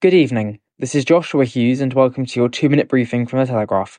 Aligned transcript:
Good 0.00 0.14
evening. 0.14 0.60
This 0.78 0.94
is 0.94 1.04
Joshua 1.04 1.44
Hughes, 1.44 1.80
and 1.80 1.92
welcome 1.92 2.24
to 2.24 2.38
your 2.38 2.48
two 2.48 2.68
minute 2.68 2.88
briefing 2.88 3.26
from 3.26 3.40
The 3.40 3.46
Telegraph. 3.46 3.98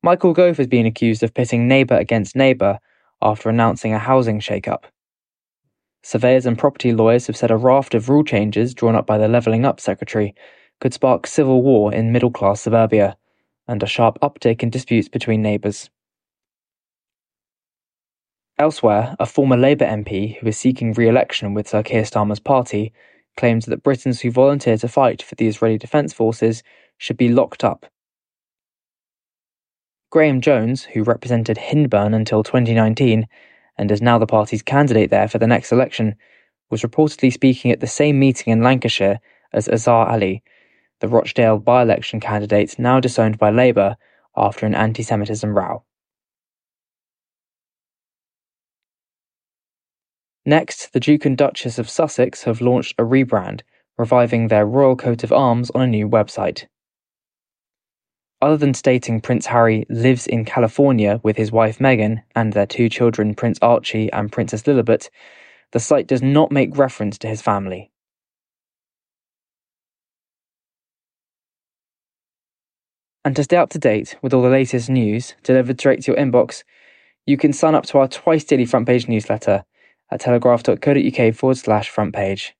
Michael 0.00 0.32
Gove 0.32 0.58
has 0.58 0.68
been 0.68 0.86
accused 0.86 1.24
of 1.24 1.34
pitting 1.34 1.66
neighbour 1.66 1.96
against 1.96 2.36
neighbour 2.36 2.78
after 3.20 3.48
announcing 3.48 3.92
a 3.92 3.98
housing 3.98 4.38
shake-up. 4.38 4.86
Surveyors 6.04 6.46
and 6.46 6.56
property 6.56 6.92
lawyers 6.92 7.26
have 7.26 7.36
said 7.36 7.50
a 7.50 7.56
raft 7.56 7.96
of 7.96 8.08
rule 8.08 8.22
changes 8.22 8.74
drawn 8.74 8.94
up 8.94 9.08
by 9.08 9.18
the 9.18 9.26
Levelling 9.26 9.64
Up 9.64 9.80
Secretary 9.80 10.36
could 10.80 10.94
spark 10.94 11.26
civil 11.26 11.62
war 11.62 11.92
in 11.92 12.12
middle 12.12 12.30
class 12.30 12.60
suburbia 12.60 13.16
and 13.66 13.82
a 13.82 13.86
sharp 13.86 14.20
uptick 14.20 14.62
in 14.62 14.70
disputes 14.70 15.08
between 15.08 15.42
neighbours. 15.42 15.90
Elsewhere, 18.56 19.16
a 19.18 19.26
former 19.26 19.56
Labour 19.56 19.86
MP 19.86 20.38
who 20.38 20.46
is 20.46 20.56
seeking 20.56 20.92
re 20.92 21.08
election 21.08 21.54
with 21.54 21.66
Sir 21.66 21.82
Keir 21.82 22.04
Starmer's 22.04 22.38
party 22.38 22.92
claims 23.36 23.66
that 23.66 23.82
Britons 23.82 24.20
who 24.20 24.30
volunteer 24.30 24.76
to 24.78 24.88
fight 24.88 25.22
for 25.22 25.34
the 25.34 25.46
Israeli 25.46 25.78
Defence 25.78 26.12
Forces 26.12 26.62
should 26.98 27.16
be 27.16 27.28
locked 27.28 27.64
up 27.64 27.86
Graham 30.10 30.40
Jones, 30.40 30.84
who 30.84 31.02
represented 31.02 31.58
Hyndburn 31.58 32.14
until 32.14 32.42
2019 32.42 33.26
and 33.76 33.90
is 33.90 34.00
now 34.00 34.18
the 34.18 34.26
party's 34.26 34.62
candidate 34.62 35.10
there 35.10 35.28
for 35.28 35.38
the 35.38 35.46
next 35.46 35.72
election, 35.72 36.14
was 36.70 36.82
reportedly 36.82 37.32
speaking 37.32 37.70
at 37.70 37.80
the 37.80 37.86
same 37.86 38.18
meeting 38.18 38.52
in 38.52 38.62
Lancashire 38.62 39.20
as 39.52 39.68
Azhar 39.68 40.08
Ali, 40.08 40.42
the 41.00 41.08
Rochdale 41.08 41.58
by 41.58 41.82
election 41.82 42.20
candidate 42.20 42.78
now 42.78 43.00
disowned 43.00 43.36
by 43.36 43.50
Labour 43.50 43.96
after 44.36 44.64
an 44.64 44.74
anti 44.74 45.02
Semitism 45.02 45.54
row. 45.54 45.82
Next, 50.48 50.92
the 50.92 51.00
Duke 51.00 51.24
and 51.24 51.36
Duchess 51.36 51.76
of 51.76 51.90
Sussex 51.90 52.44
have 52.44 52.60
launched 52.60 52.94
a 52.98 53.02
rebrand, 53.02 53.62
reviving 53.98 54.46
their 54.46 54.64
royal 54.64 54.94
coat 54.94 55.24
of 55.24 55.32
arms 55.32 55.72
on 55.74 55.80
a 55.80 55.88
new 55.88 56.08
website. 56.08 56.66
Other 58.40 58.56
than 58.56 58.72
stating 58.72 59.20
Prince 59.20 59.46
Harry 59.46 59.86
lives 59.88 60.28
in 60.28 60.44
California 60.44 61.20
with 61.24 61.36
his 61.36 61.50
wife 61.50 61.78
Meghan 61.80 62.22
and 62.36 62.52
their 62.52 62.64
two 62.66 62.88
children 62.88 63.34
Prince 63.34 63.58
Archie 63.60 64.12
and 64.12 64.30
Princess 64.30 64.62
Lilibet, 64.62 65.08
the 65.72 65.80
site 65.80 66.06
does 66.06 66.22
not 66.22 66.52
make 66.52 66.78
reference 66.78 67.18
to 67.18 67.28
his 67.28 67.42
family. 67.42 67.90
And 73.24 73.34
to 73.34 73.42
stay 73.42 73.56
up 73.56 73.70
to 73.70 73.80
date 73.80 74.16
with 74.22 74.32
all 74.32 74.42
the 74.42 74.48
latest 74.48 74.88
news 74.88 75.34
delivered 75.42 75.80
straight 75.80 76.02
to 76.02 76.12
your 76.12 76.20
inbox, 76.20 76.62
you 77.26 77.36
can 77.36 77.52
sign 77.52 77.74
up 77.74 77.84
to 77.86 77.98
our 77.98 78.06
twice 78.06 78.44
daily 78.44 78.64
front 78.64 78.86
page 78.86 79.08
newsletter 79.08 79.64
at 80.10 80.20
telegraph.co.uk 80.20 81.34
forward 81.34 81.56
slash 81.56 81.88
front 81.88 82.14
page. 82.14 82.54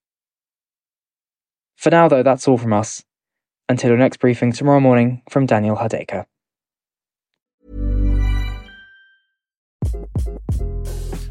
For 1.76 1.90
now, 1.90 2.08
though, 2.08 2.22
that's 2.22 2.48
all 2.48 2.58
from 2.58 2.72
us. 2.72 3.04
Until 3.68 3.90
our 3.90 3.96
next 3.96 4.18
briefing 4.18 4.52
tomorrow 4.52 4.80
morning 4.80 5.22
from 5.28 5.46
Daniel 5.46 5.76
Hardacre. 5.76 6.26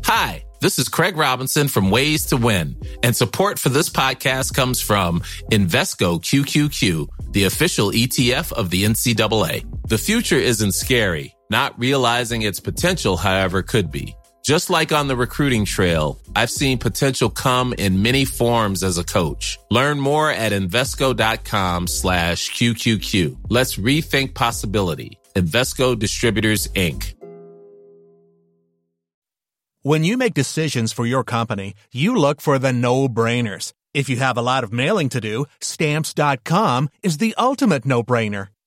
Hi, 0.03 0.44
this 0.62 0.78
is 0.78 0.88
Craig 0.88 1.18
Robinson 1.18 1.68
from 1.68 1.90
Ways 1.90 2.26
to 2.28 2.38
Win, 2.38 2.80
and 3.02 3.16
support 3.16 3.58
for 3.58 3.70
this 3.70 3.90
podcast 3.90 4.53
comes 4.53 4.80
from 4.80 5.22
Invesco 5.52 6.22
QQQ, 6.22 7.08
the 7.32 7.46
official 7.46 7.92
ETF 7.92 8.52
of 8.53 8.70
the 8.70 8.84
NCAA. 8.84 9.66
The 9.88 9.97
future 9.97 10.38
isn't 10.38 10.74
scary. 10.74 11.36
Not 11.50 11.78
realizing 11.80 12.42
its 12.42 12.59
potential, 12.59 13.18
however, 13.18 13.62
could 13.62 13.92
be. 13.92 14.16
Just 14.46 14.70
like 14.70 14.92
on 14.92 15.08
the 15.08 15.16
recruiting 15.16 15.66
trail, 15.66 16.20
I've 16.36 16.52
seen 16.52 16.78
potential 16.78 17.32
come 17.32 17.74
in 17.74 18.04
many 18.04 18.26
forms 18.26 18.84
as 18.84 19.00
a 19.00 19.04
coach. 19.04 19.58
Learn 19.72 20.00
more 20.00 20.30
at 20.30 20.52
Invesco.com 20.52 21.88
slash 21.88 22.52
QQQ. 22.52 23.38
Let's 23.50 23.78
rethink 23.78 24.36
possibility. 24.36 25.18
Invesco 25.34 25.98
Distributors, 25.98 26.68
Inc. 26.76 27.16
When 29.82 30.04
you 30.04 30.16
make 30.16 30.36
decisions 30.36 30.94
for 30.94 31.08
your 31.08 31.24
company, 31.24 31.74
you 31.92 32.16
look 32.16 32.40
for 32.40 32.60
the 32.60 32.72
no-brainers. 32.72 33.74
If 33.96 34.10
you 34.10 34.18
have 34.18 34.38
a 34.38 34.44
lot 34.44 34.64
of 34.64 34.72
mailing 34.72 35.10
to 35.10 35.22
do, 35.22 35.46
Stamps.com 35.60 36.90
is 37.02 37.18
the 37.18 37.34
ultimate 37.40 37.84
no-brainer. 37.84 38.50